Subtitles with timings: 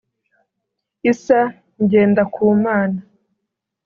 [1.11, 1.39] Issa
[1.81, 2.99] Ngendakumana